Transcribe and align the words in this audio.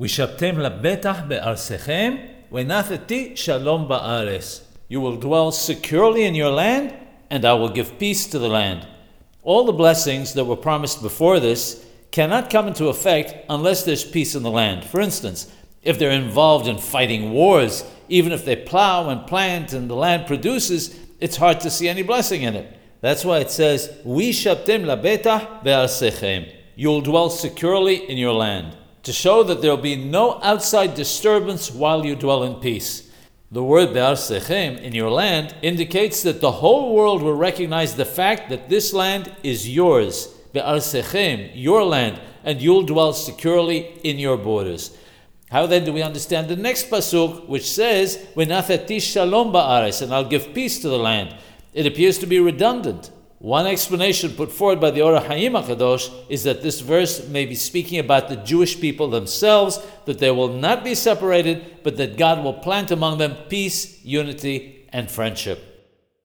ושבתם 0.00 0.58
לבטח 0.58 1.16
בארצכם, 1.28 2.16
ונתתי 2.52 3.32
שלום 3.34 3.88
בארץ. 3.88 4.60
You 4.90 5.00
will 5.00 5.16
dwell 5.16 5.50
securely 5.50 6.24
in 6.24 6.34
your 6.34 6.50
land, 6.50 6.94
and 7.30 7.44
I 7.44 7.54
will 7.54 7.70
give 7.70 7.98
peace 7.98 8.26
to 8.26 8.38
the 8.38 8.48
land. 8.48 8.86
All 9.42 9.64
the 9.64 9.72
blessings 9.72 10.34
that 10.34 10.44
were 10.44 10.56
promised 10.68 11.02
before 11.02 11.40
this 11.40 11.84
cannot 12.12 12.50
come 12.50 12.68
into 12.68 12.88
effect 12.88 13.34
unless 13.48 13.82
there's 13.82 14.04
peace 14.04 14.34
in 14.34 14.42
the 14.44 14.50
land. 14.50 14.84
For 14.84 15.00
instance, 15.00 15.50
if 15.82 15.98
they're 15.98 16.10
involved 16.10 16.68
in 16.68 16.78
fighting 16.78 17.32
wars, 17.32 17.84
even 18.08 18.32
if 18.32 18.44
they 18.44 18.56
plow 18.56 19.08
and 19.08 19.26
plant 19.26 19.72
and 19.72 19.90
the 19.90 19.96
land 19.96 20.26
produces, 20.26 20.94
it's 21.20 21.36
hard 21.36 21.58
to 21.60 21.70
see 21.70 21.88
any 21.88 22.02
blessing 22.02 22.42
in 22.42 22.54
it. 22.54 22.68
That's 23.00 23.24
why 23.24 23.38
it 23.38 23.50
says, 23.50 23.90
"We 24.04 24.32
shaptem 24.32 24.84
labeta 24.84 25.62
be'arsechem." 25.64 26.42
You'll 26.76 27.00
dwell 27.00 27.30
securely 27.30 27.96
in 28.10 28.18
your 28.18 28.34
land 28.34 28.76
to 29.03 29.13
show 29.13 29.43
that 29.43 29.61
there 29.61 29.71
will 29.71 29.81
be 29.81 29.95
no 29.95 30.39
outside 30.41 30.95
disturbance 30.95 31.71
while 31.71 32.05
you 32.05 32.15
dwell 32.15 32.43
in 32.43 32.55
peace. 32.55 33.09
The 33.51 33.63
word 33.63 33.93
Be'ar 33.93 34.13
Sechem 34.13 34.79
in 34.79 34.93
your 34.93 35.09
land 35.09 35.55
indicates 35.61 36.23
that 36.23 36.39
the 36.39 36.51
whole 36.51 36.95
world 36.95 37.21
will 37.21 37.35
recognize 37.35 37.95
the 37.95 38.05
fact 38.05 38.49
that 38.49 38.69
this 38.69 38.93
land 38.93 39.35
is 39.43 39.67
yours, 39.67 40.27
Be'ar 40.53 40.77
Sechem, 40.77 41.51
your 41.53 41.83
land, 41.83 42.21
and 42.43 42.61
you'll 42.61 42.83
dwell 42.83 43.13
securely 43.13 43.99
in 44.03 44.19
your 44.19 44.37
borders. 44.37 44.95
How 45.49 45.65
then 45.65 45.83
do 45.83 45.91
we 45.91 46.01
understand 46.01 46.47
the 46.47 46.55
next 46.55 46.89
pasuk, 46.89 47.49
which 47.49 47.69
says, 47.69 48.17
"V'nathati 48.35 49.01
shalom 49.01 49.51
ba'ares," 49.51 50.01
and 50.01 50.13
I'll 50.13 50.23
give 50.23 50.53
peace 50.53 50.79
to 50.79 50.87
the 50.87 50.97
land? 50.97 51.35
It 51.73 51.85
appears 51.85 52.17
to 52.19 52.25
be 52.25 52.39
redundant. 52.39 53.11
One 53.41 53.65
explanation 53.65 54.33
put 54.33 54.51
forward 54.51 54.79
by 54.79 54.91
the 54.91 55.01
Or 55.01 55.19
HaChaim 55.19 55.59
HaKadosh 55.59 56.29
is 56.29 56.43
that 56.43 56.61
this 56.61 56.79
verse 56.79 57.27
may 57.27 57.47
be 57.47 57.55
speaking 57.55 57.97
about 57.97 58.29
the 58.29 58.35
Jewish 58.35 58.79
people 58.79 59.09
themselves, 59.09 59.79
that 60.05 60.19
they 60.19 60.29
will 60.29 60.49
not 60.49 60.83
be 60.83 60.93
separated, 60.93 61.77
but 61.81 61.97
that 61.97 62.17
God 62.17 62.43
will 62.43 62.53
plant 62.53 62.91
among 62.91 63.17
them 63.17 63.35
peace, 63.49 63.99
unity, 64.05 64.85
and 64.89 65.09
friendship. 65.09 65.70